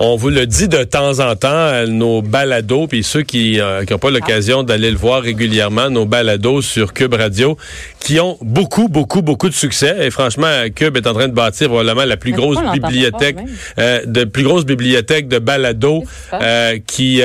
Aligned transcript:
On 0.00 0.16
vous 0.16 0.28
le 0.28 0.44
dit 0.44 0.66
de 0.66 0.82
temps 0.82 1.20
en 1.20 1.36
temps, 1.36 1.48
euh, 1.52 1.86
nos 1.86 2.20
balados, 2.20 2.88
puis 2.88 3.04
ceux 3.04 3.22
qui 3.22 3.60
n'ont 3.88 3.98
pas 3.98 4.10
l'occasion 4.10 4.64
d'aller 4.64 4.90
le 4.90 4.96
voir 4.96 5.22
régulièrement, 5.22 5.88
nos 5.88 6.04
balados 6.04 6.62
sur 6.62 6.92
Cube 6.92 7.14
Radio, 7.14 7.56
qui 8.00 8.18
ont 8.18 8.36
beaucoup, 8.40 8.88
beaucoup, 8.88 9.22
beaucoup 9.22 9.48
de 9.48 9.54
succès. 9.54 9.94
Et 10.00 10.10
franchement, 10.10 10.48
Cube 10.74 10.96
est 10.96 11.06
en 11.06 11.14
train 11.14 11.28
de 11.28 11.32
bâtir 11.32 11.68
probablement 11.68 12.04
la 12.04 12.16
plus 12.16 12.32
grosse 12.32 12.58
bibliothèque, 12.72 13.36
euh, 13.78 14.04
de 14.04 14.24
plus 14.24 14.42
grosse 14.42 14.66
bibliothèque 14.66 15.28
de 15.28 15.38
balados 15.38 16.02
euh, 16.32 16.78
qui 16.84 17.22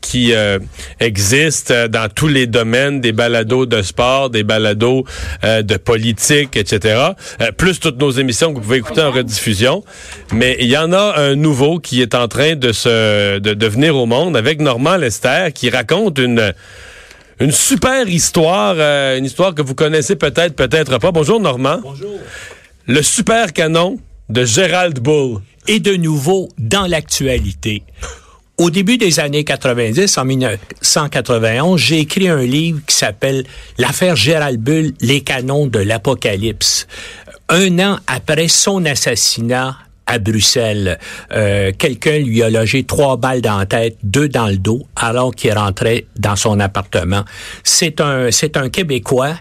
qui 0.00 0.32
existe 0.98 1.72
dans 1.72 2.08
tous 2.08 2.28
les 2.28 2.46
domaines, 2.46 3.02
des 3.02 3.12
balados 3.12 3.66
de 3.66 3.82
sport, 3.82 4.30
des 4.30 4.44
balados 4.44 5.04
de 5.42 5.76
politique, 5.76 6.56
etc. 6.56 7.12
plus 7.58 7.80
toutes 7.80 7.98
nos 7.98 8.10
émissions 8.10 8.48
que 8.50 8.54
vous 8.54 8.62
pouvez 8.62 8.78
écouter 8.78 9.02
en 9.02 9.10
rediffusion. 9.10 9.84
Mais 10.32 10.56
il 10.58 10.68
y 10.68 10.76
en 10.78 10.92
a 10.92 11.18
un 11.18 11.34
nouveau 11.34 11.81
qui 11.82 12.00
est 12.02 12.14
en 12.14 12.28
train 12.28 12.54
de 12.54 12.72
se 12.72 13.38
de, 13.38 13.66
venir 13.66 13.96
au 13.96 14.06
monde 14.06 14.36
avec 14.36 14.60
Normand 14.60 14.96
Lester 14.96 15.48
qui 15.54 15.70
raconte 15.70 16.18
une 16.18 16.52
une 17.40 17.50
super 17.50 18.08
histoire, 18.08 18.76
euh, 18.78 19.18
une 19.18 19.24
histoire 19.24 19.54
que 19.54 19.62
vous 19.62 19.74
connaissez 19.74 20.14
peut-être, 20.14 20.54
peut-être 20.54 20.98
pas. 20.98 21.10
Bonjour 21.10 21.40
Normand. 21.40 21.78
Bonjour. 21.82 22.20
Le 22.86 23.02
super 23.02 23.52
canon 23.52 23.98
de 24.28 24.44
Gerald 24.44 25.00
Bull. 25.00 25.40
Et 25.68 25.80
de 25.80 25.94
nouveau 25.94 26.48
dans 26.58 26.86
l'actualité. 26.86 27.84
Au 28.58 28.70
début 28.70 28.98
des 28.98 29.18
années 29.18 29.44
90, 29.44 30.18
en 30.18 30.24
1991, 30.24 31.80
j'ai 31.80 32.00
écrit 32.00 32.28
un 32.28 32.42
livre 32.42 32.80
qui 32.86 32.94
s'appelle 32.94 33.44
L'affaire 33.78 34.14
Gérald 34.14 34.60
Bull, 34.60 34.92
les 35.00 35.20
canons 35.22 35.66
de 35.66 35.78
l'Apocalypse. 35.78 36.86
Un 37.48 37.78
an 37.78 37.98
après 38.06 38.48
son 38.48 38.84
assassinat 38.84 39.76
à 40.06 40.18
Bruxelles. 40.18 40.98
Euh, 41.32 41.72
quelqu'un 41.76 42.18
lui 42.18 42.42
a 42.42 42.50
logé 42.50 42.84
trois 42.84 43.16
balles 43.16 43.40
dans 43.40 43.58
la 43.58 43.66
tête, 43.66 43.96
deux 44.02 44.28
dans 44.28 44.46
le 44.46 44.56
dos, 44.56 44.86
alors 44.96 45.34
qu'il 45.34 45.52
rentrait 45.52 46.06
dans 46.18 46.36
son 46.36 46.60
appartement. 46.60 47.24
C'est 47.64 48.00
un, 48.00 48.30
c'est 48.30 48.56
un 48.56 48.68
Québécois 48.68 49.34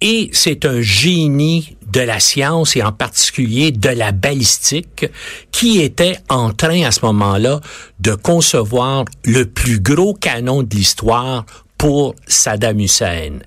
et 0.00 0.30
c'est 0.32 0.64
un 0.64 0.80
génie 0.80 1.76
de 1.90 2.00
la 2.00 2.18
science 2.18 2.76
et 2.76 2.82
en 2.82 2.92
particulier 2.92 3.70
de 3.70 3.88
la 3.88 4.12
balistique 4.12 5.06
qui 5.52 5.80
était 5.80 6.18
en 6.28 6.50
train 6.50 6.82
à 6.82 6.90
ce 6.90 7.04
moment-là 7.06 7.60
de 8.00 8.14
concevoir 8.14 9.04
le 9.24 9.46
plus 9.46 9.80
gros 9.80 10.12
canon 10.14 10.62
de 10.62 10.74
l'histoire 10.74 11.46
pour 11.78 12.14
Saddam 12.26 12.80
Hussein. 12.80 13.38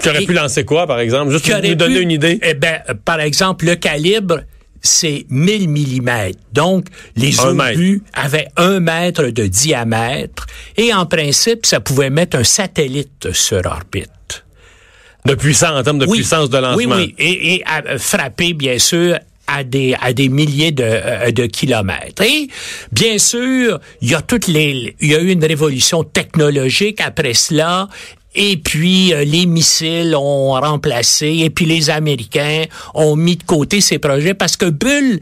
Qui 0.00 0.08
aurait 0.08 0.24
pu 0.24 0.34
lancer 0.34 0.64
quoi, 0.64 0.86
par 0.86 1.00
exemple? 1.00 1.32
Juste 1.32 1.50
pour 1.50 1.62
nous 1.62 1.74
donner 1.74 2.00
une 2.00 2.10
idée. 2.10 2.38
Eh 2.42 2.54
ben, 2.54 2.80
par 3.04 3.20
exemple, 3.20 3.64
le 3.64 3.74
calibre 3.76 4.40
c'est 4.86 5.26
1000 5.28 5.70
mm. 5.70 6.10
Donc, 6.52 6.86
les 7.16 7.40
obus 7.40 8.02
avaient 8.14 8.48
un 8.56 8.80
mètre 8.80 9.26
de 9.26 9.46
diamètre 9.46 10.46
et 10.76 10.92
en 10.94 11.06
principe, 11.06 11.66
ça 11.66 11.80
pouvait 11.80 12.10
mettre 12.10 12.38
un 12.38 12.44
satellite 12.44 13.32
sur 13.32 13.64
orbite. 13.66 14.10
De 15.24 15.34
puissance, 15.34 15.80
en 15.80 15.82
termes 15.82 15.98
de 15.98 16.06
puissance 16.06 16.50
de 16.50 16.58
lancement. 16.58 16.94
Oui, 16.96 17.14
oui, 17.18 17.62
et, 17.62 17.64
frapper, 17.98 18.52
bien 18.52 18.78
sûr, 18.78 19.18
à 19.46 19.64
des, 19.64 19.94
à 20.00 20.12
des 20.12 20.28
milliers 20.28 20.72
de, 20.72 20.84
euh, 20.84 21.30
de 21.30 21.46
kilomètres. 21.46 22.22
Et 22.22 22.48
bien 22.92 23.18
sûr, 23.18 23.80
il 24.00 24.10
y 24.10 24.14
a 24.14 24.22
toutes 24.22 24.48
les, 24.48 24.94
il 25.00 25.10
y 25.10 25.14
a 25.14 25.20
eu 25.20 25.30
une 25.30 25.44
révolution 25.44 26.04
technologique 26.04 27.00
après 27.00 27.34
cela 27.34 27.88
et 28.36 28.56
puis 28.58 29.12
euh, 29.12 29.24
les 29.24 29.46
missiles 29.46 30.14
ont 30.14 30.52
remplacé, 30.52 31.38
et 31.42 31.50
puis 31.50 31.64
les 31.64 31.90
Américains 31.90 32.64
ont 32.94 33.16
mis 33.16 33.36
de 33.36 33.42
côté 33.42 33.80
ces 33.80 33.98
projets 33.98 34.34
parce 34.34 34.56
que 34.56 34.66
Bull 34.66 35.18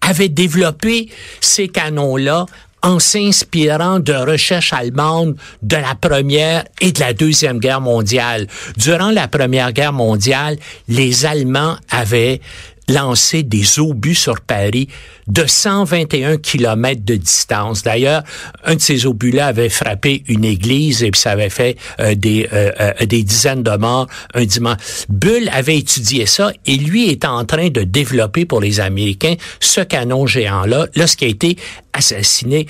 avait 0.00 0.28
développé 0.28 1.08
ces 1.40 1.68
canons-là 1.68 2.46
en 2.82 2.98
s'inspirant 2.98 4.00
de 4.00 4.12
recherches 4.12 4.72
allemandes 4.72 5.36
de 5.62 5.76
la 5.76 5.94
Première 5.94 6.64
et 6.80 6.90
de 6.90 7.00
la 7.00 7.12
Deuxième 7.12 7.60
Guerre 7.60 7.80
mondiale. 7.80 8.48
Durant 8.76 9.10
la 9.10 9.28
Première 9.28 9.72
Guerre 9.72 9.92
mondiale, 9.92 10.56
les 10.88 11.24
Allemands 11.24 11.76
avaient 11.90 12.40
lancé 12.88 13.42
des 13.42 13.78
obus 13.78 14.14
sur 14.14 14.40
Paris 14.40 14.88
de 15.28 15.46
121 15.46 16.36
kilomètres 16.38 17.04
de 17.04 17.14
distance. 17.14 17.82
D'ailleurs, 17.82 18.22
un 18.64 18.74
de 18.74 18.80
ces 18.80 19.06
obus-là 19.06 19.46
avait 19.46 19.68
frappé 19.68 20.24
une 20.28 20.44
église 20.44 21.02
et 21.02 21.10
puis 21.10 21.20
ça 21.20 21.30
avait 21.32 21.50
fait 21.50 21.76
euh, 22.00 22.14
des, 22.14 22.48
euh, 22.52 22.70
euh, 22.80 23.06
des 23.06 23.22
dizaines 23.22 23.62
de 23.62 23.76
morts 23.76 24.08
un 24.34 24.44
dimanche. 24.44 24.78
Bull 25.08 25.48
avait 25.52 25.78
étudié 25.78 26.26
ça 26.26 26.52
et 26.66 26.76
lui 26.76 27.08
est 27.08 27.24
en 27.24 27.44
train 27.44 27.68
de 27.68 27.82
développer 27.82 28.44
pour 28.44 28.60
les 28.60 28.80
Américains 28.80 29.34
ce 29.60 29.80
canon 29.80 30.26
géant-là 30.26 30.86
lorsqu'il 30.96 31.28
a 31.28 31.30
été 31.30 31.56
assassiné. 31.92 32.66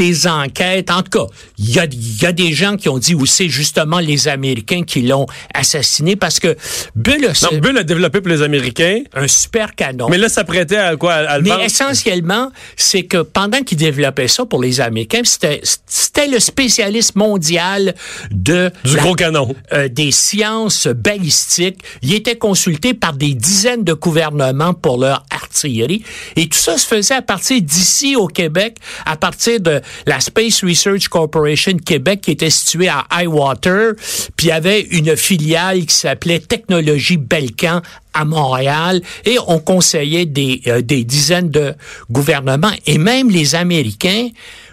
Les 0.00 0.26
enquêtes. 0.26 0.90
En 0.90 1.02
tout 1.02 1.26
cas, 1.26 1.32
il 1.58 1.70
y 1.70 1.78
a, 1.78 1.86
y 1.86 2.26
a, 2.26 2.32
des 2.32 2.52
gens 2.52 2.76
qui 2.76 2.88
ont 2.88 2.98
dit 2.98 3.14
où 3.14 3.26
c'est 3.26 3.48
justement 3.48 3.98
les 3.98 4.28
Américains 4.28 4.82
qui 4.82 5.02
l'ont 5.02 5.26
assassiné 5.54 6.16
parce 6.16 6.40
que 6.40 6.56
Bull 6.96 7.24
a, 7.26 7.32
non, 7.50 7.58
Bull 7.58 7.78
a 7.78 7.84
développé 7.84 8.20
pour 8.20 8.30
les 8.30 8.42
Américains 8.42 9.02
un 9.14 9.28
super 9.28 9.74
canon. 9.74 10.08
Mais 10.08 10.18
là, 10.18 10.28
ça 10.28 10.44
prêtait 10.44 10.76
à 10.76 10.96
quoi? 10.96 11.14
À 11.14 11.38
le 11.38 11.44
Mais 11.44 11.64
essentiellement, 11.64 12.50
c'est 12.76 13.04
que 13.04 13.18
pendant 13.18 13.62
qu'il 13.62 13.78
développait 13.78 14.28
ça 14.28 14.44
pour 14.44 14.60
les 14.60 14.80
Américains, 14.80 15.20
c'était, 15.24 15.60
c'était 15.86 16.28
le 16.28 16.40
spécialiste 16.40 17.16
mondial 17.16 17.94
de 18.30 18.70
du 18.84 18.96
gros 18.96 19.14
canon 19.14 19.54
euh, 19.72 19.88
des 19.88 20.10
sciences 20.10 20.86
balistiques. 20.86 21.78
Il 22.02 22.14
était 22.14 22.36
consulté 22.36 22.94
par 22.94 23.12
des 23.12 23.34
dizaines 23.34 23.84
de 23.84 23.92
gouvernements 23.92 24.74
pour 24.74 24.98
leur 24.98 25.24
artillerie 25.30 26.02
et 26.36 26.48
tout 26.48 26.58
ça 26.58 26.78
se 26.78 26.86
faisait 26.86 27.14
à 27.14 27.22
partir 27.22 27.60
d'ici 27.60 28.16
au 28.16 28.26
Québec, 28.26 28.76
à 29.04 29.16
partir 29.16 29.60
de 29.60 29.80
la 30.06 30.20
Space 30.20 30.64
Research 30.64 31.08
Corporation 31.08 31.76
Québec 31.78 32.20
qui 32.22 32.32
était 32.32 32.50
située 32.50 32.88
à 32.88 33.06
Highwater, 33.10 33.94
puis 34.36 34.48
il 34.48 34.52
avait 34.52 34.80
une 34.80 35.16
filiale 35.16 35.86
qui 35.86 35.94
s'appelait 35.94 36.40
Technologie 36.40 37.16
Belcan 37.16 37.82
à 38.14 38.24
Montréal 38.24 39.00
et 39.24 39.38
on 39.46 39.58
conseillait 39.58 40.26
des, 40.26 40.62
euh, 40.66 40.82
des 40.82 41.04
dizaines 41.04 41.50
de 41.50 41.74
gouvernements. 42.10 42.72
Et 42.86 42.98
même 42.98 43.30
les 43.30 43.54
Américains 43.54 44.28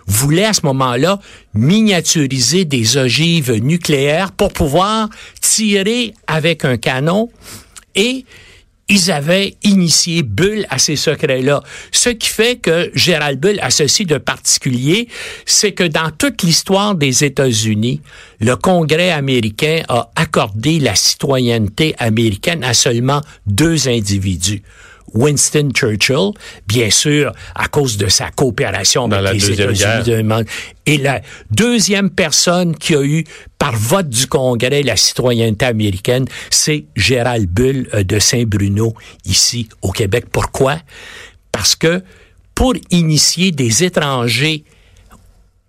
voulaient 0.07 0.45
à 0.45 0.53
ce 0.53 0.61
moment-là 0.65 1.19
miniaturiser 1.53 2.65
des 2.65 2.97
ogives 2.97 3.53
nucléaires 3.53 4.31
pour 4.31 4.53
pouvoir 4.53 5.09
tirer 5.41 6.13
avec 6.27 6.65
un 6.65 6.77
canon 6.77 7.29
et 7.95 8.25
ils 8.89 9.11
avaient 9.11 9.55
initié 9.63 10.23
Bull 10.23 10.65
à 10.69 10.77
ces 10.77 10.95
secrets-là. 10.95 11.61
Ce 11.91 12.09
qui 12.09 12.29
fait 12.29 12.55
que 12.57 12.89
Gérald 12.93 13.39
Bull 13.39 13.59
a 13.61 13.69
ceci 13.69 14.05
de 14.05 14.17
particulier, 14.17 15.07
c'est 15.45 15.73
que 15.73 15.83
dans 15.83 16.09
toute 16.11 16.43
l'histoire 16.43 16.95
des 16.95 17.23
États-Unis, 17.23 18.01
le 18.39 18.55
Congrès 18.55 19.11
américain 19.11 19.81
a 19.89 20.09
accordé 20.15 20.79
la 20.79 20.95
citoyenneté 20.95 21.95
américaine 21.97 22.63
à 22.63 22.73
seulement 22.73 23.21
deux 23.45 23.87
individus. 23.89 24.61
Winston 25.13 25.69
Churchill, 25.73 26.31
bien 26.67 26.89
sûr, 26.89 27.31
à 27.55 27.67
cause 27.67 27.97
de 27.97 28.07
sa 28.07 28.29
coopération 28.31 29.07
Dans 29.07 29.17
avec 29.17 29.41
les 29.41 29.51
États-Unis. 29.51 30.45
Et 30.85 30.97
la 30.97 31.21
deuxième 31.51 32.09
personne 32.09 32.75
qui 32.75 32.95
a 32.95 33.03
eu, 33.03 33.23
par 33.59 33.75
vote 33.75 34.09
du 34.09 34.27
Congrès, 34.27 34.83
la 34.83 34.95
citoyenneté 34.95 35.65
américaine, 35.65 36.25
c'est 36.49 36.85
Gérald 36.95 37.49
Bull 37.49 37.89
euh, 37.93 38.03
de 38.03 38.19
Saint-Bruno, 38.19 38.93
ici 39.25 39.67
au 39.81 39.91
Québec. 39.91 40.25
Pourquoi? 40.31 40.77
Parce 41.51 41.75
que 41.75 42.01
pour 42.55 42.73
initier 42.91 43.51
des 43.51 43.83
étrangers 43.83 44.63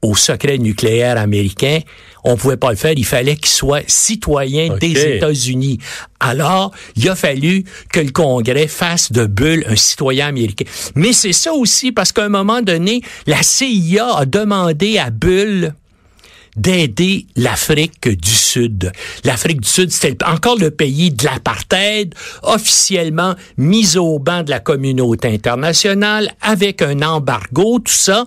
au 0.03 0.15
secret 0.15 0.59
nucléaire 0.59 1.19
américain, 1.19 1.81
on 2.25 2.37
pouvait 2.37 2.57
pas 2.57 2.71
le 2.71 2.77
faire. 2.77 2.93
Il 2.97 3.05
fallait 3.05 3.37
qu'il 3.37 3.49
soit 3.49 3.83
citoyen 3.89 4.77
des 4.77 5.17
États-Unis. 5.17 5.79
Alors, 6.21 6.73
il 6.97 7.09
a 7.09 7.17
fallu 7.17 7.65
que 7.93 8.01
le 8.01 8.11
Congrès 8.11 8.67
fasse 8.67 9.13
de 9.13 9.27
Bull 9.27 9.65
un 9.69 9.77
citoyen 9.77 10.29
américain. 10.29 10.65
Mais 10.95 11.13
c'est 11.13 11.33
ça 11.33 11.53
aussi 11.53 11.93
parce 11.93 12.13
qu'à 12.13 12.25
un 12.25 12.29
moment 12.29 12.63
donné, 12.63 13.03
la 13.27 13.43
CIA 13.43 14.17
a 14.17 14.27
demandé 14.27 14.99
à 14.99 15.11
Bull 15.11 15.75
d'aider 16.59 17.27
l'Afrique 17.37 18.09
du 18.09 18.31
Sud. 18.31 18.93
L'Afrique 19.25 19.61
du 19.61 19.69
Sud, 19.69 19.91
c'était 19.91 20.25
encore 20.25 20.59
le 20.59 20.71
pays 20.71 21.11
de 21.11 21.25
l'apartheid, 21.25 22.15
officiellement 22.43 23.35
mis 23.57 23.97
au 23.97 24.19
banc 24.19 24.43
de 24.43 24.51
la 24.51 24.61
communauté 24.61 25.29
internationale, 25.29 26.33
avec 26.41 26.83
un 26.83 27.01
embargo, 27.03 27.79
tout 27.79 27.93
ça. 27.93 28.25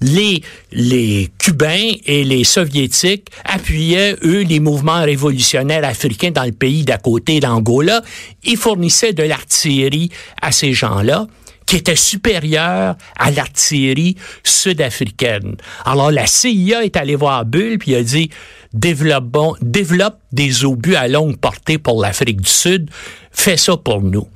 Les, 0.00 0.42
les 0.72 1.28
Cubains 1.38 1.92
et 2.06 2.24
les 2.24 2.44
Soviétiques 2.44 3.28
appuyaient, 3.44 4.16
eux, 4.24 4.42
les 4.42 4.60
mouvements 4.60 5.02
révolutionnaires 5.02 5.84
africains 5.84 6.30
dans 6.30 6.44
le 6.44 6.52
pays 6.52 6.84
d'à 6.84 6.98
côté 6.98 7.40
d'Angola. 7.40 8.02
Ils 8.44 8.56
fournissaient 8.56 9.12
de 9.12 9.22
l'artillerie 9.22 10.10
à 10.40 10.52
ces 10.52 10.72
gens-là 10.72 11.26
qui 11.66 11.76
était 11.76 11.96
supérieure 11.96 12.96
à 13.18 13.30
l'artillerie 13.30 14.16
sud-africaine. 14.42 15.56
Alors 15.84 16.10
la 16.10 16.26
CIA 16.26 16.84
est 16.84 16.96
allée 16.96 17.16
voir 17.16 17.44
Bull 17.44 17.78
puis 17.78 17.94
a 17.94 18.02
dit 18.02 18.30
développe, 18.72 19.36
développe 19.62 20.18
des 20.32 20.64
obus 20.64 20.96
à 20.96 21.08
longue 21.08 21.36
portée 21.36 21.78
pour 21.78 22.00
l'Afrique 22.02 22.40
du 22.40 22.50
Sud, 22.50 22.90
fais 23.30 23.56
ça 23.56 23.76
pour 23.76 24.02
nous. 24.02 24.28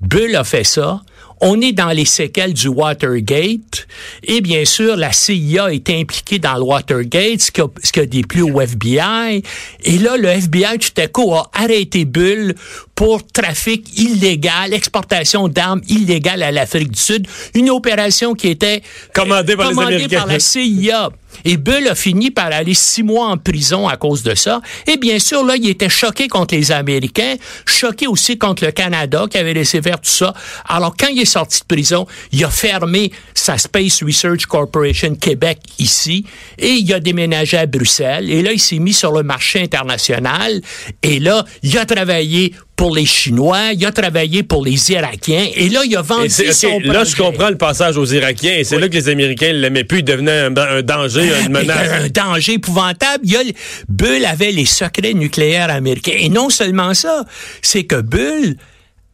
Bull 0.00 0.36
a 0.36 0.44
fait 0.44 0.64
ça. 0.64 1.02
On 1.44 1.60
est 1.60 1.72
dans 1.72 1.90
les 1.90 2.06
séquelles 2.06 2.54
du 2.54 2.68
Watergate. 2.68 3.86
Et 4.24 4.40
bien 4.40 4.64
sûr, 4.64 4.96
la 4.96 5.12
CIA 5.12 5.72
est 5.72 5.90
impliquée 5.90 6.38
dans 6.38 6.54
le 6.54 6.62
Watergate, 6.62 7.42
ce 7.42 7.50
qui 7.50 7.60
a, 7.60 7.66
ce 7.82 7.92
qui 7.92 8.00
a 8.00 8.06
déplu 8.06 8.42
au 8.42 8.60
FBI. 8.60 9.42
Et 9.84 9.98
là, 9.98 10.16
le 10.16 10.28
FBI, 10.28 10.78
tout 10.78 11.00
à 11.00 11.06
coup, 11.06 11.34
a 11.34 11.50
arrêté 11.52 12.06
Bull 12.06 12.54
pour 12.94 13.26
trafic 13.26 13.98
illégal, 13.98 14.72
exportation 14.72 15.48
d'armes 15.48 15.82
illégales 15.88 16.42
à 16.42 16.50
l'Afrique 16.50 16.92
du 16.92 16.98
Sud. 16.98 17.26
Une 17.54 17.68
opération 17.68 18.34
qui 18.34 18.48
était 18.48 18.82
commandée 19.12 19.54
par, 19.54 19.68
commandée 19.68 20.08
par 20.08 20.26
la 20.26 20.40
CIA. 20.40 21.10
Et 21.44 21.56
Bull 21.56 21.86
a 21.88 21.94
fini 21.94 22.30
par 22.30 22.46
aller 22.46 22.74
six 22.74 23.02
mois 23.02 23.28
en 23.28 23.36
prison 23.36 23.88
à 23.88 23.96
cause 23.96 24.22
de 24.22 24.34
ça. 24.34 24.60
Et 24.86 24.96
bien 24.96 25.18
sûr, 25.18 25.44
là, 25.44 25.56
il 25.56 25.68
était 25.68 25.88
choqué 25.88 26.28
contre 26.28 26.54
les 26.54 26.72
Américains, 26.72 27.36
choqué 27.66 28.06
aussi 28.06 28.38
contre 28.38 28.64
le 28.64 28.72
Canada 28.72 29.26
qui 29.30 29.38
avait 29.38 29.54
laissé 29.54 29.82
faire 29.82 30.00
tout 30.00 30.10
ça. 30.10 30.34
Alors, 30.68 30.96
quand 30.98 31.08
il 31.08 31.20
est 31.20 31.24
sorti 31.24 31.60
de 31.60 31.66
prison, 31.66 32.06
il 32.32 32.44
a 32.44 32.50
fermé 32.50 33.12
sa 33.34 33.58
Space 33.58 34.02
Research 34.02 34.46
Corporation 34.46 35.14
Québec 35.14 35.58
ici 35.78 36.24
et 36.58 36.72
il 36.72 36.92
a 36.92 37.00
déménagé 37.00 37.56
à 37.56 37.66
Bruxelles. 37.66 38.30
Et 38.30 38.42
là, 38.42 38.52
il 38.52 38.60
s'est 38.60 38.78
mis 38.78 38.92
sur 38.92 39.12
le 39.12 39.22
marché 39.22 39.62
international. 39.62 40.60
Et 41.02 41.20
là, 41.20 41.44
il 41.62 41.76
a 41.78 41.86
travaillé 41.86 42.54
pour 42.76 42.94
les 42.94 43.06
Chinois, 43.06 43.72
il 43.72 43.84
a 43.86 43.92
travaillé 43.92 44.42
pour 44.42 44.64
les 44.64 44.90
Irakiens, 44.90 45.46
et 45.54 45.68
là, 45.68 45.82
il 45.84 45.96
a 45.96 46.02
vendu 46.02 46.28
son 46.28 46.80
projet. 46.80 46.86
Là, 46.86 47.04
je 47.04 47.16
comprends 47.16 47.50
le 47.50 47.56
passage 47.56 47.96
aux 47.96 48.06
Irakiens, 48.06 48.56
et 48.56 48.64
c'est 48.64 48.78
là 48.78 48.88
que 48.88 48.94
les 48.94 49.08
Américains 49.08 49.52
ne 49.52 49.58
l'aimaient 49.58 49.84
plus, 49.84 49.98
il 49.98 50.04
devenait 50.04 50.40
un, 50.40 50.56
un 50.56 50.82
danger, 50.82 51.30
une 51.46 51.52
menace. 51.52 51.90
un 52.02 52.08
danger 52.08 52.54
épouvantable. 52.54 53.24
Il 53.24 53.32
y 53.32 53.36
a, 53.36 53.42
Bull 53.88 54.24
avait 54.24 54.52
les 54.52 54.66
secrets 54.66 55.14
nucléaires 55.14 55.70
américains. 55.70 56.16
Et 56.16 56.28
non 56.28 56.50
seulement 56.50 56.94
ça, 56.94 57.24
c'est 57.62 57.84
que 57.84 58.00
Bull 58.00 58.56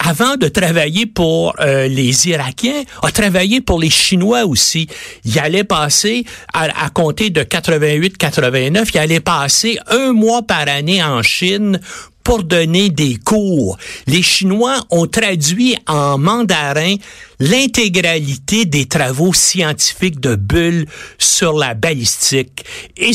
avant 0.03 0.37
de 0.37 0.49
travailler 0.49 1.05
pour 1.05 1.55
euh, 1.61 1.87
les 1.87 2.29
Irakiens, 2.29 2.85
a 3.03 3.11
travaillé 3.13 3.61
pour 3.61 3.79
les 3.79 3.91
Chinois 3.91 4.47
aussi. 4.47 4.87
Il 5.25 5.39
allait 5.39 5.65
passer, 5.65 6.25
à, 6.55 6.85
à 6.85 6.89
compter 6.89 7.29
de 7.29 7.43
88-89, 7.43 8.91
il 8.95 8.99
allait 8.99 9.21
passer 9.21 9.79
un 9.89 10.13
mois 10.13 10.43
par 10.43 10.67
année 10.69 11.03
en 11.03 11.23
Chine 11.23 11.81
pour 12.25 12.43
donner 12.43 12.90
des 12.90 13.17
cours. 13.17 13.78
Les 14.06 14.22
Chinois 14.22 14.84
ont 14.90 15.06
traduit 15.06 15.76
en 15.87 16.19
mandarin 16.19 16.96
l'intégralité 17.38 18.67
des 18.67 18.87
travaux 18.87 19.32
scientifiques 19.32 20.20
de 20.20 20.37
Bull 20.37 20.87
sur 21.19 21.55
la 21.55 21.75
balistique. 21.75 22.64
Et 22.96 23.12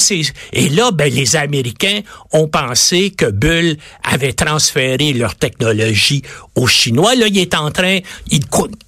et 0.54 0.70
là, 0.70 0.92
ben, 0.92 1.12
les 1.14 1.36
Américains 1.36 2.02
ont 2.32 2.48
pensé 2.48 3.12
que 3.12 3.26
Bull 3.26 3.78
avait 4.04 4.34
transféré 4.34 5.14
leur 5.14 5.36
technologie 5.36 6.24
aux 6.56 6.68
Chinois. 6.68 7.16
Là, 7.16 7.28
il 7.28 7.38
est 7.38 7.56
en 7.56 7.72
train, 7.72 8.00
il 8.32 8.42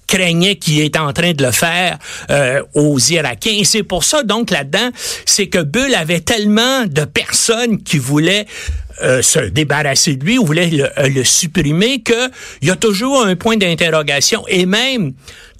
craignait 0.08 0.56
qu'il 0.56 0.80
est 0.80 0.98
en 0.98 1.14
train 1.14 1.34
de 1.34 1.44
le 1.44 1.52
faire 1.52 2.00
euh, 2.30 2.64
aux 2.74 2.98
Irakiens. 2.98 3.54
Et 3.54 3.66
c'est 3.66 3.84
pour 3.84 4.04
ça, 4.04 4.24
donc, 4.24 4.50
là-dedans, 4.50 4.90
c'est 5.26 5.48
que 5.48 5.60
Bull 5.60 5.94
avait 5.94 6.22
tellement 6.22 6.86
de 6.86 7.06
personnes 7.06 7.82
qui 7.84 7.98
voulaient 7.98 8.48
euh, 9.04 9.22
se 9.22 9.40
débarrasser 9.40 10.16
de 10.16 10.26
lui 10.26 10.38
ou 10.40 10.46
voulait 10.46 10.70
le, 10.70 10.86
euh, 11.00 11.10
le 11.10 11.24
supprimer, 11.24 12.02
qu'il 12.02 12.30
y 12.64 12.72
a 12.72 12.76
toujours 12.76 13.24
un 13.24 13.36
point 13.36 13.56
d'interrogation. 13.56 14.44
Et 14.48 14.66
même 14.66 15.14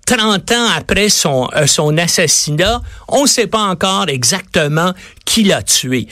30 0.08 0.52
ans 0.54 0.68
après 0.76 1.10
son, 1.10 1.48
euh, 1.56 1.68
son 1.68 1.98
assassinat, 1.98 2.82
on 3.08 3.24
ne 3.24 3.28
sait 3.28 3.48
pas 3.48 3.62
encore 3.62 4.10
exactement 4.10 4.94
qui 5.26 5.44
l'a 5.44 5.62
tué. 5.62 6.08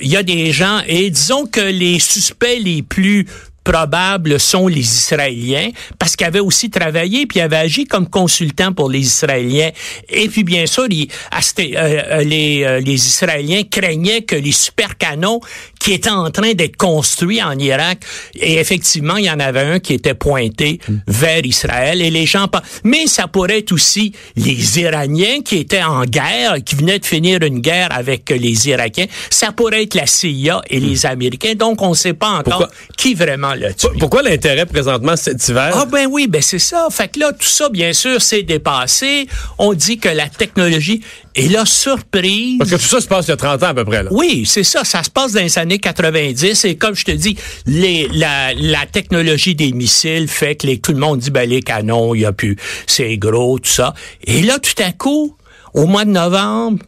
Il 0.00 0.08
y 0.08 0.16
a 0.16 0.22
des 0.22 0.50
gens, 0.50 0.80
et 0.88 1.10
disons 1.10 1.46
que 1.46 1.60
les 1.60 2.00
suspects 2.00 2.58
les 2.60 2.82
plus 2.82 3.26
probables 3.70 4.40
sont 4.40 4.66
les 4.66 4.80
Israéliens, 4.80 5.70
parce 5.98 6.16
qu'il 6.16 6.26
avait 6.26 6.40
aussi 6.40 6.70
travaillé, 6.70 7.26
puis 7.26 7.38
il 7.38 7.42
avait 7.42 7.56
agi 7.56 7.84
comme 7.84 8.08
consultant 8.08 8.72
pour 8.72 8.88
les 8.88 9.00
Israéliens. 9.00 9.70
Et 10.08 10.28
puis, 10.28 10.42
bien 10.42 10.64
sûr, 10.64 10.84
euh, 10.84 12.24
les, 12.24 12.64
euh, 12.64 12.80
les 12.80 13.06
Israéliens 13.06 13.64
craignaient 13.70 14.22
que 14.22 14.36
les 14.36 14.52
super 14.52 14.96
canons 14.96 15.40
qui 15.88 15.94
étaient 15.94 16.10
en 16.10 16.30
train 16.30 16.52
d'être 16.52 16.76
construits 16.76 17.42
en 17.42 17.58
Irak, 17.58 18.00
et 18.34 18.58
effectivement, 18.58 19.16
il 19.16 19.24
y 19.24 19.30
en 19.30 19.40
avait 19.40 19.62
un 19.62 19.80
qui 19.80 19.94
était 19.94 20.12
pointé 20.12 20.80
vers 21.06 21.42
Israël, 21.46 22.02
et 22.02 22.10
les 22.10 22.26
gens... 22.26 22.46
Mais 22.84 23.06
ça 23.06 23.26
pourrait 23.26 23.60
être 23.60 23.72
aussi 23.72 24.12
les 24.36 24.80
Iraniens 24.80 25.40
qui 25.42 25.56
étaient 25.56 25.82
en 25.82 26.04
guerre, 26.04 26.56
qui 26.62 26.74
venaient 26.74 26.98
de 26.98 27.06
finir 27.06 27.42
une 27.42 27.60
guerre 27.60 27.88
avec 27.90 28.28
les 28.28 28.68
Irakiens. 28.68 29.06
Ça 29.30 29.50
pourrait 29.52 29.84
être 29.84 29.94
la 29.94 30.04
CIA 30.04 30.60
et 30.68 30.78
les 30.78 31.06
Américains. 31.06 31.54
Donc, 31.54 31.80
on 31.80 31.90
ne 31.90 31.94
sait 31.94 32.12
pas 32.12 32.32
encore 32.32 32.44
Pourquoi? 32.44 32.68
qui 32.98 33.14
vraiment 33.14 33.54
pourquoi 33.98 34.20
l'intérêt 34.22 34.66
présentement 34.66 35.16
cet 35.16 35.48
hiver? 35.48 35.70
Ah 35.72 35.86
ben 35.86 36.06
oui, 36.10 36.26
ben 36.28 36.42
c'est 36.42 36.58
ça. 36.58 36.88
Fait 36.90 37.08
que 37.08 37.18
là, 37.18 37.32
tout 37.32 37.46
ça, 37.46 37.70
bien 37.70 37.94
sûr, 37.94 38.20
c'est 38.20 38.42
dépassé. 38.42 39.26
On 39.56 39.72
dit 39.72 39.96
que 39.96 40.10
la 40.10 40.28
technologie 40.28 41.02
est 41.38 41.48
là 41.48 41.64
surprise. 41.64 42.58
Parce 42.58 42.70
que 42.70 42.76
tout 42.76 42.82
ça 42.82 43.00
se 43.00 43.06
passe 43.06 43.26
il 43.26 43.30
y 43.30 43.34
a 43.34 43.36
30 43.36 43.62
ans 43.62 43.66
à 43.66 43.74
peu 43.74 43.84
près. 43.84 44.02
Là. 44.02 44.10
Oui, 44.12 44.44
c'est 44.46 44.64
ça. 44.64 44.84
Ça 44.84 45.02
se 45.02 45.10
passe 45.10 45.32
dans 45.32 45.40
les 45.42 45.58
années 45.58 45.78
90. 45.78 46.64
Et 46.64 46.76
comme 46.76 46.94
je 46.94 47.04
te 47.04 47.10
dis, 47.10 47.36
les, 47.66 48.08
la, 48.12 48.54
la 48.54 48.86
technologie 48.86 49.54
des 49.54 49.72
missiles 49.72 50.28
fait 50.28 50.56
que 50.56 50.66
les, 50.66 50.78
tout 50.78 50.92
le 50.92 50.98
monde 50.98 51.20
dit, 51.20 51.30
ben 51.30 51.48
les 51.48 51.62
canons, 51.62 52.14
il 52.14 52.22
y 52.22 52.24
a 52.24 52.32
plus, 52.32 52.56
c'est 52.86 53.16
gros, 53.16 53.58
tout 53.58 53.70
ça. 53.70 53.94
Et 54.24 54.42
là, 54.42 54.58
tout 54.58 54.82
à 54.82 54.92
coup, 54.92 55.36
au 55.74 55.86
mois 55.86 56.04
de 56.04 56.10
novembre, 56.10 56.82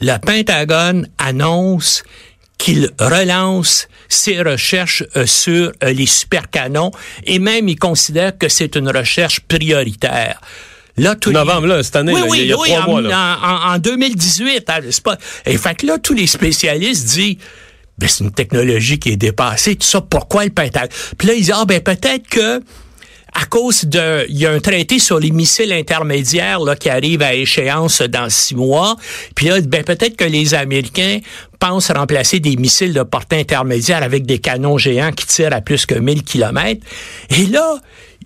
le 0.00 0.16
Pentagone 0.18 1.08
annonce 1.18 2.02
qu'il 2.60 2.90
relance 2.98 3.88
ses 4.08 4.42
recherches 4.42 5.02
euh, 5.16 5.24
sur 5.24 5.72
euh, 5.82 5.92
les 5.92 6.06
supercanons 6.06 6.90
et 7.24 7.38
même 7.38 7.68
il 7.68 7.78
considère 7.78 8.36
que 8.36 8.48
c'est 8.48 8.76
une 8.76 8.90
recherche 8.90 9.40
prioritaire. 9.40 10.40
Là, 11.00 11.14
tout 11.16 11.32
Novembre, 11.32 11.66
là, 11.66 11.82
cette 11.82 11.96
année, 11.96 12.12
oui, 12.12 12.20
là, 12.20 12.26
oui, 12.28 12.38
il 12.42 12.46
y 12.48 12.52
a, 12.52 12.58
oui, 12.58 12.68
trois 12.68 12.82
en, 12.82 12.90
mois. 12.90 13.00
Là. 13.00 13.38
En, 13.42 13.72
en, 13.72 13.74
en 13.74 13.78
2018, 13.78 14.68
hein, 14.68 14.80
c'est 14.90 15.02
pas. 15.02 15.16
Et 15.46 15.56
fait 15.56 15.74
que 15.74 15.86
là, 15.86 15.98
tous 15.98 16.14
les 16.14 16.26
spécialistes 16.26 17.08
disent. 17.08 17.36
Ben, 17.98 18.08
c'est 18.08 18.24
une 18.24 18.32
technologie 18.32 18.98
qui 18.98 19.10
est 19.10 19.16
dépassée, 19.16 19.76
tout 19.76 19.86
ça. 19.86 20.00
Pourquoi 20.00 20.44
le 20.44 20.50
Pentagone? 20.50 20.88
Puis 21.18 21.28
là, 21.28 21.34
ils 21.34 21.40
disent, 21.40 21.52
ah, 21.54 21.66
ben, 21.66 21.82
peut-être 21.82 22.26
que 22.30 22.62
à 23.34 23.46
cause 23.46 23.84
de, 23.84 24.26
il 24.28 24.38
y 24.38 24.46
a 24.46 24.50
un 24.50 24.60
traité 24.60 24.98
sur 24.98 25.18
les 25.18 25.30
missiles 25.30 25.72
intermédiaires 25.72 26.60
là, 26.60 26.74
qui 26.76 26.90
arrive 26.90 27.22
à 27.22 27.34
échéance 27.34 28.02
dans 28.02 28.28
six 28.28 28.54
mois. 28.54 28.96
Puis 29.34 29.46
là, 29.46 29.60
ben, 29.60 29.84
peut-être 29.84 30.16
que 30.16 30.24
les 30.24 30.54
Américains 30.54 31.20
pensent 31.58 31.90
remplacer 31.90 32.40
des 32.40 32.56
missiles 32.56 32.92
de 32.92 33.02
portée 33.02 33.38
intermédiaire 33.38 34.02
avec 34.02 34.26
des 34.26 34.38
canons 34.38 34.78
géants 34.78 35.12
qui 35.12 35.26
tirent 35.26 35.52
à 35.52 35.60
plus 35.60 35.86
que 35.86 35.94
1000 35.94 36.22
kilomètres. 36.22 36.84
Et 37.30 37.46
là, 37.46 37.76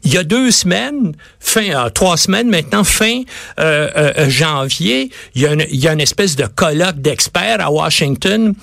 il 0.04 0.12
y 0.12 0.18
a 0.18 0.24
deux 0.24 0.50
semaines, 0.50 1.12
fin 1.40 1.70
euh, 1.70 1.88
trois 1.88 2.16
semaines 2.16 2.48
maintenant, 2.48 2.84
fin 2.84 3.22
euh, 3.58 3.88
euh, 3.96 4.28
janvier, 4.28 5.10
il 5.34 5.42
y, 5.42 5.46
a 5.88 5.92
une, 5.92 6.00
espèce 6.00 6.36
de 6.36 6.46
colloque 6.46 7.00
d'experts 7.00 7.60
à 7.60 7.70
Washington 7.70 8.54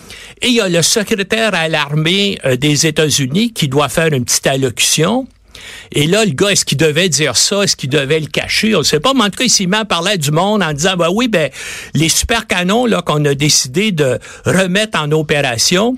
et 0.42 0.48
il 0.48 0.54
y 0.54 0.62
a 0.62 0.70
le 0.70 0.82
secrétaire 0.82 1.54
à 1.56 1.68
l'armée 1.68 2.40
des 2.60 2.86
États-Unis 2.86 3.52
qui 3.54 3.68
doit 3.68 3.90
faire 3.90 4.14
une 4.14 4.24
petite 4.26 4.48
allocution. 4.48 5.28
Et 5.92 6.08
là, 6.08 6.26
le 6.26 6.32
gars, 6.32 6.50
est-ce 6.50 6.66
qu'il 6.66 6.78
devait 6.78 7.10
dire 7.10 7.36
ça? 7.36 7.64
Est-ce 7.64 7.76
qu'il 7.76 7.90
devait 7.90 8.20
le 8.20 8.28
cacher? 8.28 8.76
On 8.76 8.80
ne 8.80 8.84
sait 8.84 9.00
pas. 9.00 9.14
Mais 9.14 9.24
en 9.24 9.30
tout 9.30 9.38
cas, 9.38 9.44
il 9.44 9.50
s'est 9.50 9.66
mis 9.66 9.76
à 9.76 9.86
parler 9.86 10.18
du 10.18 10.32
monde 10.32 10.64
en 10.64 10.74
disant, 10.74 10.96
bah 10.96 11.10
oui, 11.12 11.28
ben, 11.28 11.50
les 11.94 12.10
super 12.10 12.48
canons, 12.48 12.86
là, 12.86 13.02
qu'on 13.02 13.24
a 13.26 13.36
décidé 13.36 13.92
de 13.92 14.18
remettre 14.46 15.00
en 15.00 15.12
opération, 15.12 15.98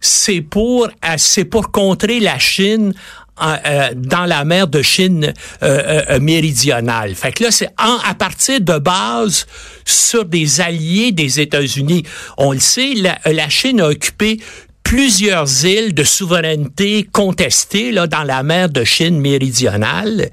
c'est 0.00 0.40
pour, 0.40 0.88
c'est 1.16 1.44
pour 1.44 1.70
contrer 1.70 2.20
la 2.20 2.38
Chine 2.38 2.94
euh, 3.42 3.90
dans 3.94 4.24
la 4.24 4.44
mer 4.44 4.68
de 4.68 4.82
Chine 4.82 5.32
euh, 5.62 6.02
euh, 6.08 6.20
méridionale. 6.20 7.14
Fait 7.14 7.32
que 7.32 7.44
là, 7.44 7.50
c'est 7.50 7.70
à 7.76 8.14
partir 8.14 8.60
de 8.60 8.78
base 8.78 9.46
sur 9.84 10.24
des 10.24 10.60
alliés 10.60 11.12
des 11.12 11.40
États-Unis. 11.40 12.04
On 12.38 12.52
le 12.52 12.60
sait, 12.60 12.94
la, 12.94 13.18
la 13.26 13.48
Chine 13.48 13.80
a 13.80 13.88
occupé 13.88 14.38
plusieurs 14.82 15.64
îles 15.64 15.94
de 15.94 16.04
souveraineté 16.04 17.08
contestées 17.10 17.92
dans 17.92 18.24
la 18.24 18.42
mer 18.42 18.68
de 18.68 18.84
Chine 18.84 19.20
méridionale. 19.20 20.30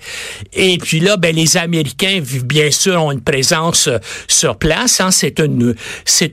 Et 0.54 0.78
puis 0.78 1.00
là, 1.00 1.18
ben 1.18 1.36
les 1.36 1.58
Américains, 1.58 2.22
bien 2.44 2.72
sûr, 2.72 3.02
ont 3.04 3.12
une 3.12 3.22
présence 3.22 3.88
euh, 3.88 3.98
sur 4.28 4.58
place. 4.58 5.00
Hein. 5.02 5.12
C'est 5.12 5.40
une 5.40 5.76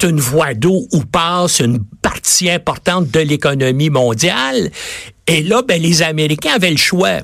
une 0.03 0.21
voie 0.21 0.55
d'eau 0.55 0.87
où 0.93 1.05
passe 1.05 1.61
une 1.61 1.79
partie 2.03 2.51
importante 2.51 3.11
de 3.11 3.21
l'économie 3.21 3.91
mondiale. 3.91 4.71
Et 5.27 5.43
là, 5.43 5.63
ben 5.63 5.81
les 5.81 6.03
Américains 6.03 6.55
avaient 6.55 6.71
le 6.71 6.77
choix 6.77 7.19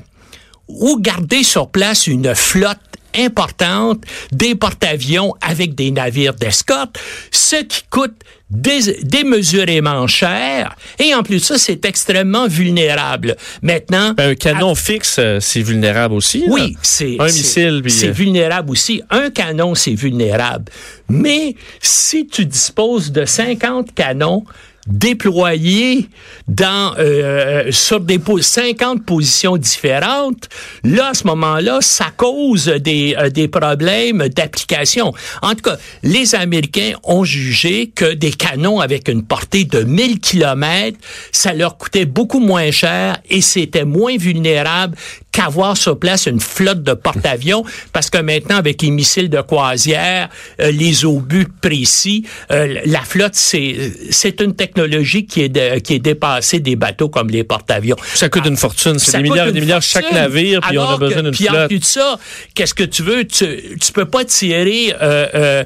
ou 0.67 0.99
garder 0.99 1.43
sur 1.43 1.69
place 1.69 2.07
une 2.07 2.33
flotte 2.35 2.79
importante, 3.15 4.03
des 4.31 4.55
porte-avions 4.55 5.33
avec 5.41 5.75
des 5.75 5.91
navires 5.91 6.33
d'escorte, 6.33 6.97
ce 7.31 7.57
qui 7.57 7.83
coûte 7.89 8.15
dés 8.53 8.99
démesurément 9.03 10.07
cher. 10.07 10.75
Et 10.99 11.13
en 11.13 11.23
plus 11.23 11.37
de 11.37 11.43
ça, 11.43 11.57
c'est 11.57 11.85
extrêmement 11.85 12.47
vulnérable. 12.47 13.35
Maintenant... 13.61 14.13
Un 14.17 14.35
canon 14.35 14.71
à... 14.71 14.75
fixe, 14.75 15.19
c'est 15.39 15.61
vulnérable 15.61 16.13
aussi. 16.13 16.43
Oui, 16.47 16.77
c'est... 16.81 17.17
Un 17.19 17.25
missile. 17.25 17.81
C'est 17.87 18.09
euh... 18.09 18.11
vulnérable 18.11 18.71
aussi. 18.71 19.01
Un 19.09 19.29
canon, 19.29 19.75
c'est 19.75 19.95
vulnérable. 19.95 20.71
Mais 21.09 21.55
si 21.81 22.27
tu 22.27 22.45
disposes 22.45 23.11
de 23.11 23.25
50 23.25 23.93
canons, 23.93 24.43
déployés 24.87 26.09
dans 26.47 26.93
euh, 26.97 27.71
sur 27.71 28.01
des 28.01 28.19
50 28.41 29.05
positions 29.05 29.57
différentes, 29.57 30.49
là 30.83 31.09
à 31.09 31.13
ce 31.13 31.25
moment-là, 31.27 31.79
ça 31.81 32.07
cause 32.15 32.65
des 32.65 33.15
euh, 33.17 33.29
des 33.29 33.47
problèmes 33.47 34.27
d'application. 34.29 35.13
En 35.41 35.51
tout 35.51 35.61
cas, 35.61 35.77
les 36.03 36.35
Américains 36.35 36.93
ont 37.03 37.23
jugé 37.23 37.87
que 37.87 38.13
des 38.13 38.31
canons 38.31 38.79
avec 38.79 39.07
une 39.07 39.23
portée 39.23 39.63
de 39.63 39.83
1000 39.83 40.19
kilomètres, 40.19 40.99
ça 41.31 41.53
leur 41.53 41.77
coûtait 41.77 42.05
beaucoup 42.05 42.39
moins 42.39 42.71
cher 42.71 43.17
et 43.29 43.41
c'était 43.41 43.85
moins 43.85 44.17
vulnérable 44.17 44.97
qu'avoir 45.33 45.75
sur 45.75 45.99
place 45.99 46.27
une 46.27 46.39
flotte 46.39 46.83
de 46.83 46.93
porte-avions, 46.93 47.65
parce 47.91 48.09
que 48.09 48.19
maintenant, 48.19 48.55
avec 48.55 48.81
les 48.81 48.91
missiles 48.91 49.29
de 49.29 49.41
croisière, 49.41 50.29
euh, 50.61 50.71
les 50.71 51.03
obus 51.03 51.47
précis, 51.61 52.25
euh, 52.51 52.79
la 52.85 53.01
flotte, 53.01 53.35
c'est 53.35 53.91
c'est 54.11 54.39
une 54.39 54.55
technologie 54.55 55.25
qui 55.25 55.41
est 55.41 55.81
qui 55.81 55.95
est 55.95 55.99
dépassée 55.99 56.59
des 56.59 56.77
bateaux 56.77 57.09
comme 57.09 57.29
les 57.29 57.43
porte-avions. 57.43 57.97
Ça 58.13 58.29
coûte 58.29 58.45
une 58.45 58.57
fortune, 58.57 58.99
c'est 58.99 59.17
des 59.17 59.23
milliards 59.23 59.47
et 59.47 59.51
des 59.51 59.61
milliards 59.61 59.81
chaque 59.81 60.11
navire, 60.11 60.61
puis 60.61 60.77
on 60.77 60.87
a 60.87 60.97
besoin 60.97 61.23
d'une 61.23 61.33
flotte. 61.33 61.49
Puis 61.49 61.59
en 61.59 61.67
plus 61.67 61.79
de 61.79 61.85
ça, 61.85 62.19
qu'est-ce 62.53 62.73
que 62.73 62.83
tu 62.83 63.03
veux? 63.03 63.25
Tu 63.25 63.77
tu 63.81 63.91
peux 63.91 64.05
pas 64.05 64.23
tirer 64.23 64.93
euh, 65.01 65.63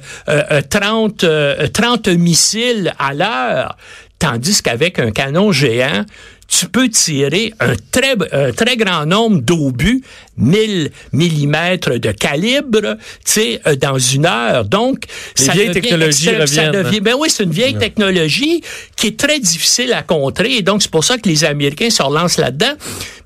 30 0.69 1.23
euh, 1.23 1.67
30 1.67 2.07
missiles 2.07 2.93
à 2.99 3.13
l'heure, 3.13 3.77
tandis 4.19 4.61
qu'avec 4.61 4.99
un 4.99 5.11
canon 5.11 5.51
géant, 5.51 6.05
tu 6.47 6.67
peux 6.67 6.89
tirer 6.89 7.53
un 7.59 7.75
très, 7.91 8.15
un 8.31 8.51
très 8.51 8.77
grand 8.77 9.05
nombre 9.05 9.41
d'obus, 9.41 10.03
1000 10.37 10.91
mm 11.13 11.77
de 11.99 12.11
calibre, 12.11 12.81
tu 12.81 13.31
sais, 13.31 13.61
euh, 13.67 13.75
dans 13.75 13.97
une 13.97 14.25
heure. 14.25 14.65
Donc, 14.65 15.03
Les 15.37 15.45
ça 15.45 15.53
vieilles 15.53 15.71
technologies 15.71 16.29
ça 16.47 16.69
devient, 16.69 17.01
ben 17.01 17.15
oui, 17.17 17.29
c'est 17.29 17.43
une 17.43 17.51
vieille 17.51 17.77
technologie 17.77 18.61
qui 18.95 19.07
est 19.07 19.19
très 19.19 19.39
difficile 19.39 19.93
à 19.93 20.03
contrer. 20.03 20.55
Et 20.57 20.61
donc, 20.61 20.81
c'est 20.81 20.91
pour 20.91 21.03
ça 21.03 21.17
que 21.17 21.27
les 21.27 21.43
Américains 21.43 21.89
se 21.89 22.01
relancent 22.01 22.37
là-dedans. 22.37 22.75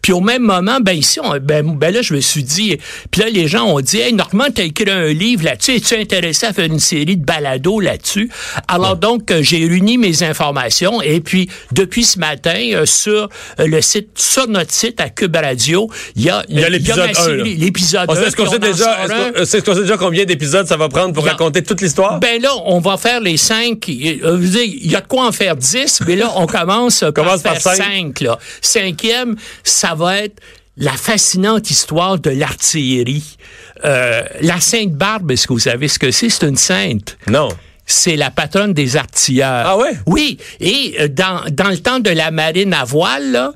Puis 0.02 0.14
au 0.14 0.22
même 0.22 0.42
moment, 0.42 0.80
ben 0.82 0.94
ici, 0.94 1.20
on, 1.22 1.38
ben, 1.38 1.78
ben, 1.78 1.94
là, 1.94 2.02
je 2.02 2.14
me 2.14 2.22
suis 2.22 2.44
dit, 2.44 2.78
puis 3.12 3.22
là, 3.22 3.30
les 3.30 3.48
gens 3.48 3.66
ont 3.66 3.80
dit, 3.82 4.00
hey, 4.00 4.14
Normand, 4.14 4.46
t'as 4.54 4.64
écrit 4.64 4.90
un 4.90 5.08
livre 5.08 5.46
là-dessus, 5.46 5.76
es-tu 5.76 5.96
intéressé 5.96 6.48
à 6.48 6.54
faire 6.54 6.66
une 6.66 6.80
série 6.80 7.18
de 7.18 7.24
balados 7.24 7.80
là-dessus? 7.80 8.30
Alors 8.68 8.96
donc, 8.96 9.30
euh, 9.30 9.44
j'ai 9.44 9.68
réuni 9.68 9.98
mes 9.98 10.24
informations 10.24 11.02
et 11.02 11.22
puis, 11.22 11.50
depuis 11.72 12.04
ce 12.04 12.20
matin, 12.20 12.60
euh, 12.74 12.86
sur 12.86 13.30
le 13.60 13.82
site, 13.82 14.10
sur 14.16 14.48
notre 14.48 14.72
site 14.72 15.00
à 15.00 15.10
Cube 15.10 15.36
Radio, 15.36 15.90
il 16.16 16.24
y 16.24 16.30
a, 16.30 16.44
il 16.50 16.60
y 16.60 16.64
a 16.64 16.70
l'épisode 17.08 17.40
1. 17.40 17.44
L'épisode 17.44 18.10
1. 18.10 18.22
Est-ce 18.24 18.36
qu'on 18.36 18.50
sait 18.50 18.60
déjà, 18.60 19.06
est-ce 19.36 19.58
qu'on 19.60 19.76
sait 19.76 19.82
déjà 19.82 19.98
combien 19.98 20.26
d'épisodes 20.26 20.68
ça 20.68 20.78
va 20.78 20.90
prendre 20.90 21.14
pour 21.14 21.26
raconter 21.26 21.62
toute 21.64 21.82
l'histoire? 21.82 22.20
Ben 22.20 22.42
là, 22.42 22.52
on 22.66 22.80
va 22.80 22.98
faire 22.98 23.20
les 23.22 23.38
cinq. 23.38 23.88
Il 23.88 24.86
y 24.86 24.96
a 24.96 25.02
de 25.02 25.08
quoi 25.08 25.28
en 25.28 25.32
faire 25.32 25.56
dix, 25.56 26.02
mais 26.08 26.16
là, 26.16 26.32
on 26.36 26.48
commence, 26.48 27.04
commence 27.16 27.42
par, 27.42 27.58
faire 27.58 27.76
cinq. 27.76 28.22
là. 28.22 28.40
Cinquième, 28.62 29.36
ça 29.64 29.92
ça 29.92 29.96
va 29.96 30.20
être 30.20 30.40
la 30.78 30.94
fascinante 30.94 31.70
histoire 31.70 32.18
de 32.18 32.30
l'artillerie. 32.30 33.36
Euh, 33.84 34.22
la 34.40 34.62
Sainte 34.62 34.94
Barbe, 34.94 35.32
est-ce 35.32 35.48
que 35.48 35.54
vous 35.54 35.60
savez 35.60 35.90
ce 35.90 36.00
que 36.00 36.12
c'est? 36.12 36.30
C'est 36.30 36.48
une 36.48 36.56
sainte. 36.56 37.18
Non 37.30 37.50
c'est 37.86 38.16
la 38.16 38.32
patronne 38.32 38.74
des 38.74 38.96
artilleurs. 38.96 39.66
Ah 39.66 39.78
ouais? 39.78 39.92
Oui. 40.06 40.38
Et 40.62 40.96
euh, 41.00 41.08
dans, 41.10 41.42
dans 41.52 41.70
le 41.70 41.78
temps 41.78 42.00
de 42.00 42.10
la 42.10 42.32
marine 42.32 42.74
à 42.74 42.86
voile, 42.86 43.32
là, 43.32 43.52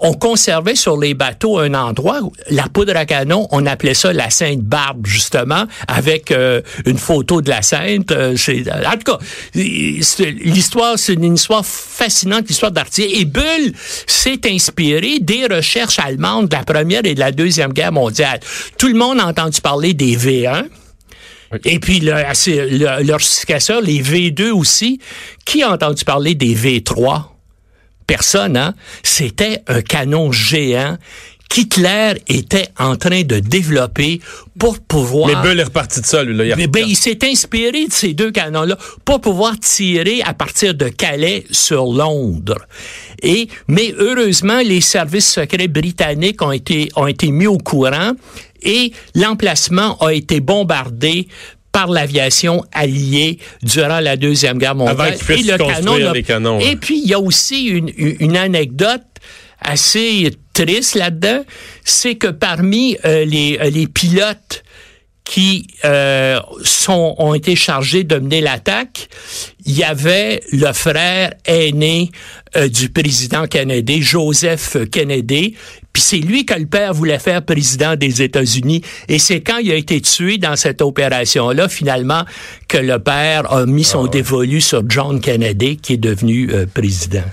on 0.00 0.14
conservait 0.14 0.74
sur 0.74 0.98
les 0.98 1.14
bateaux 1.14 1.58
un 1.58 1.74
endroit, 1.74 2.20
où 2.22 2.32
la 2.48 2.68
poudre 2.68 2.96
à 2.96 3.04
canon, 3.04 3.46
on 3.50 3.66
appelait 3.66 3.94
ça 3.94 4.12
la 4.12 4.30
Sainte 4.30 4.62
Barbe, 4.62 5.06
justement, 5.06 5.64
avec 5.86 6.30
euh, 6.30 6.62
une 6.86 6.96
photo 6.98 7.42
de 7.42 7.50
la 7.50 7.60
Sainte. 7.62 8.10
Euh, 8.10 8.34
en 8.34 8.92
tout 8.92 9.12
cas, 9.12 9.18
l'histoire, 9.54 10.98
c'est 10.98 11.14
une 11.14 11.34
histoire 11.34 11.64
fascinante, 11.64 12.48
l'histoire 12.48 12.72
d'Artier. 12.72 13.20
Et 13.20 13.26
Bull 13.26 13.72
s'est 14.06 14.40
inspiré 14.46 15.18
des 15.20 15.46
recherches 15.46 15.98
allemandes 15.98 16.48
de 16.48 16.56
la 16.56 16.64
Première 16.64 17.04
et 17.04 17.14
de 17.14 17.20
la 17.20 17.30
Deuxième 17.30 17.72
Guerre 17.72 17.92
mondiale. 17.92 18.40
Tout 18.78 18.88
le 18.88 18.94
monde 18.94 19.20
a 19.20 19.26
entendu 19.26 19.60
parler 19.60 19.92
des 19.92 20.16
V1. 20.16 20.64
Et 21.64 21.80
puis 21.80 22.00
leur, 22.00 22.22
leur 23.02 23.20
successeur, 23.20 23.80
les 23.80 24.00
V2 24.00 24.50
aussi. 24.50 25.00
Qui 25.44 25.62
a 25.62 25.72
entendu 25.72 26.04
parler 26.04 26.34
des 26.34 26.54
V3? 26.54 27.24
Personne, 28.10 28.56
hein? 28.56 28.74
C'était 29.02 29.62
un 29.68 29.82
canon 29.82 30.32
géant 30.32 30.96
qu'Hitler 31.48 32.14
était 32.28 32.68
en 32.78 32.96
train 32.96 33.22
de 33.22 33.40
développer 33.40 34.20
pour 34.58 34.78
pouvoir... 34.78 35.28
Mais 35.28 35.48
Bull 35.48 35.58
est 35.58 35.64
reparti 35.64 36.00
de 36.00 36.06
ça, 36.06 36.22
lui. 36.22 36.34
Là. 36.34 36.44
Il, 36.56 36.66
ben, 36.68 36.84
il 36.86 36.96
s'est 36.96 37.18
inspiré 37.24 37.86
de 37.86 37.92
ces 37.92 38.14
deux 38.14 38.30
canons-là 38.30 38.76
pour 39.04 39.20
pouvoir 39.20 39.58
tirer 39.58 40.22
à 40.22 40.32
partir 40.32 40.74
de 40.74 40.88
Calais 40.88 41.44
sur 41.50 41.86
Londres. 41.86 42.64
Et, 43.22 43.48
mais 43.66 43.92
heureusement, 43.98 44.60
les 44.60 44.80
services 44.80 45.32
secrets 45.32 45.68
britanniques 45.68 46.40
ont 46.40 46.52
été, 46.52 46.88
ont 46.94 47.08
été 47.08 47.32
mis 47.32 47.48
au 47.48 47.58
courant 47.58 48.12
et 48.62 48.92
l'emplacement 49.16 49.98
a 49.98 50.12
été 50.12 50.38
bombardé 50.40 51.26
par 51.72 51.88
l'aviation 51.88 52.64
alliée 52.72 53.38
durant 53.62 54.00
la 54.00 54.16
Deuxième 54.16 54.58
Guerre 54.58 54.74
mondiale. 54.74 55.16
et 55.28 55.42
le 55.42 55.56
canon, 55.56 56.12
canons, 56.22 56.60
Et 56.60 56.76
puis, 56.76 57.00
il 57.02 57.08
y 57.08 57.14
a 57.14 57.20
aussi 57.20 57.66
une, 57.66 57.90
une 57.96 58.36
anecdote 58.36 59.02
assez 59.60 60.30
triste 60.54 60.94
là-dedans, 60.94 61.44
c'est 61.84 62.14
que 62.16 62.28
parmi 62.28 62.96
euh, 63.04 63.24
les, 63.24 63.58
euh, 63.60 63.70
les 63.70 63.86
pilotes 63.86 64.64
qui 65.30 65.68
euh, 65.84 66.40
sont, 66.64 67.14
ont 67.18 67.34
été 67.34 67.54
chargés 67.54 68.02
de 68.02 68.16
mener 68.16 68.40
l'attaque, 68.40 69.08
il 69.64 69.78
y 69.78 69.84
avait 69.84 70.42
le 70.50 70.72
frère 70.72 71.34
aîné 71.44 72.10
euh, 72.56 72.66
du 72.68 72.88
président 72.88 73.46
Kennedy, 73.46 74.02
Joseph 74.02 74.76
Kennedy, 74.90 75.54
puis 75.92 76.02
c'est 76.02 76.18
lui 76.18 76.44
que 76.44 76.54
le 76.54 76.66
père 76.66 76.94
voulait 76.94 77.18
faire 77.18 77.44
président 77.44 77.96
des 77.96 78.22
États-Unis. 78.22 78.82
Et 79.08 79.18
c'est 79.18 79.40
quand 79.40 79.58
il 79.58 79.70
a 79.72 79.74
été 79.74 80.00
tué 80.00 80.38
dans 80.38 80.56
cette 80.56 80.82
opération-là, 80.82 81.68
finalement, 81.68 82.24
que 82.68 82.78
le 82.78 82.98
père 82.98 83.52
a 83.52 83.66
mis 83.66 83.84
son 83.84 84.06
ah 84.06 84.08
dévolu 84.08 84.60
sur 84.60 84.82
John 84.88 85.20
Kennedy, 85.20 85.76
qui 85.76 85.94
est 85.94 85.98
devenu 85.98 86.50
euh, 86.52 86.66
président. 86.66 87.24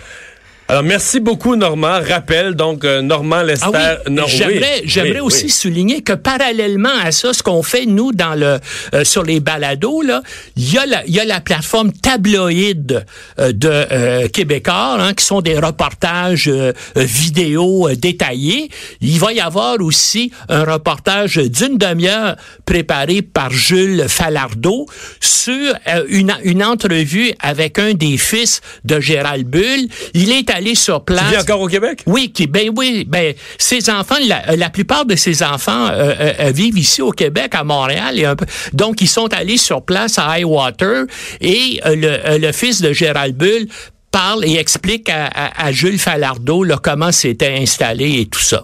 Alors, 0.70 0.84
merci 0.84 1.22
beaucoup, 1.22 1.56
Normand. 1.56 2.02
Rappel, 2.06 2.54
donc, 2.54 2.84
euh, 2.84 3.02
Normand 3.02 3.42
Lester. 3.42 3.68
Ah 3.74 4.00
oui. 4.06 4.22
J'aimerais, 4.28 4.82
j'aimerais 4.84 5.22
aussi 5.22 5.50
souligner 5.50 6.02
que 6.02 6.12
parallèlement 6.12 6.90
à 7.02 7.14
ça, 7.14 7.34
ce 7.34 7.42
qu'on 7.42 7.64
fait, 7.64 7.86
nous, 7.86 8.12
dans 8.12 8.36
le, 8.36 8.60
euh, 8.94 9.06
sur 9.06 9.24
les 9.24 9.40
balados, 9.40 10.02
là, 10.02 10.22
il 10.58 10.74
y 10.74 10.78
a 10.78 10.86
la, 10.86 11.06
il 11.06 11.16
y 11.16 11.22
a 11.22 11.26
la 11.26 11.40
plateforme 11.40 11.94
tabloïde 11.94 13.06
euh, 13.40 13.54
de 13.54 14.28
Québécois, 14.28 14.98
hein, 15.00 15.14
qui 15.14 15.24
sont 15.24 15.40
des 15.40 15.58
reportages 15.58 16.52
vidéo 16.96 17.90
détaillés. 17.96 18.70
Il 19.00 19.20
va 19.20 19.32
y 19.32 19.40
avoir 19.40 19.80
aussi 19.80 20.32
un 20.50 20.66
reportage 20.66 21.38
d'une 21.38 21.78
demi-heure 21.78 22.36
préparé 22.66 23.22
par 23.22 23.52
Jules 23.52 24.06
Falardeau 24.10 24.86
sur 25.22 25.74
une, 26.10 26.36
une 26.44 26.64
entrevue 26.64 27.32
avec 27.40 27.80
un 27.80 27.94
des 27.94 28.18
fils 28.18 28.62
de 28.84 29.00
Gérald 29.00 29.48
Bull. 29.48 29.88
Il 30.14 30.32
est 30.32 30.50
aller 30.58 30.76
sur 30.76 31.04
place. 31.04 31.24
Tu 31.30 31.36
vis 31.36 31.42
encore 31.42 31.62
au 31.62 31.68
Québec? 31.68 32.04
Oui, 32.06 32.32
qui, 32.32 32.48
ben 32.48 32.70
oui, 32.76 33.06
ben 33.08 33.34
ses 33.58 33.90
enfants, 33.90 34.18
la, 34.28 34.56
la 34.56 34.70
plupart 34.70 35.06
de 35.06 35.16
ses 35.16 35.42
enfants 35.44 35.88
euh, 35.88 36.14
euh, 36.20 36.34
euh, 36.40 36.52
vivent 36.52 36.78
ici 36.78 37.02
au 37.02 37.12
Québec, 37.12 37.56
à 37.56 37.64
Montréal, 37.64 38.20
et 38.20 38.26
un 38.26 38.36
peu, 38.36 38.46
donc 38.74 39.02
ils 39.02 39.08
sont 39.08 39.34
allés 39.34 39.58
sur 39.58 39.82
place 39.84 40.18
à 40.20 40.28
Highwater 40.30 41.06
et 41.42 41.80
le, 41.86 42.38
le 42.38 42.52
fils 42.52 42.82
de 42.82 42.92
Gérald 42.94 43.36
Bull 43.36 43.68
parle 44.12 44.46
et 44.46 44.56
explique 44.58 45.10
à, 45.10 45.28
à, 45.28 45.68
à 45.68 45.72
Jules 45.72 46.00
Falardeau 46.00 46.64
là, 46.64 46.78
comment 46.82 47.12
c'était 47.12 47.56
installé 47.56 48.22
et 48.22 48.26
tout 48.26 48.42
ça. 48.42 48.64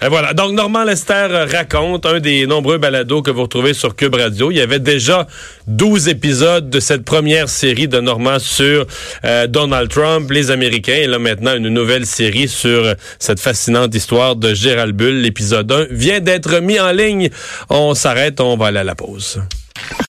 Et 0.00 0.08
voilà. 0.08 0.32
Donc, 0.32 0.52
Normand 0.52 0.84
Lester 0.84 1.26
raconte 1.50 2.06
un 2.06 2.20
des 2.20 2.46
nombreux 2.46 2.78
balados 2.78 3.22
que 3.22 3.32
vous 3.32 3.42
retrouvez 3.42 3.74
sur 3.74 3.96
Cube 3.96 4.14
Radio. 4.14 4.50
Il 4.50 4.56
y 4.56 4.60
avait 4.60 4.78
déjà 4.78 5.26
12 5.66 6.08
épisodes 6.08 6.70
de 6.70 6.78
cette 6.78 7.04
première 7.04 7.48
série 7.48 7.88
de 7.88 7.98
Normand 7.98 8.38
sur 8.38 8.86
euh, 9.24 9.46
Donald 9.48 9.90
Trump, 9.90 10.30
les 10.30 10.52
Américains. 10.52 10.94
Et 10.94 11.06
là, 11.08 11.18
maintenant, 11.18 11.56
une 11.56 11.68
nouvelle 11.68 12.06
série 12.06 12.46
sur 12.46 12.94
cette 13.18 13.40
fascinante 13.40 13.92
histoire 13.94 14.36
de 14.36 14.54
Gérald 14.54 14.94
Bull. 14.94 15.20
L'épisode 15.20 15.70
1 15.70 15.86
vient 15.90 16.20
d'être 16.20 16.60
mis 16.60 16.78
en 16.78 16.92
ligne. 16.92 17.30
On 17.68 17.94
s'arrête, 17.94 18.40
on 18.40 18.56
va 18.56 18.66
aller 18.66 18.78
à 18.78 18.84
la 18.84 18.94
pause. 18.94 19.40